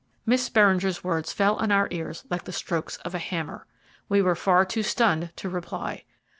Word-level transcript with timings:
Miss 0.25 0.49
Beringer's 0.49 1.03
words 1.03 1.31
fell 1.31 1.57
on 1.57 1.71
our 1.71 1.87
ears 1.91 2.23
like 2.27 2.45
the 2.45 2.51
strokes 2.51 2.97
of 3.05 3.13
a 3.13 3.19
hammer. 3.19 3.67
We 4.09 4.19
were 4.23 4.33
far 4.33 4.65
too 4.65 4.81
stunned 4.81 5.31
to 5.35 5.47
reply. 5.47 6.05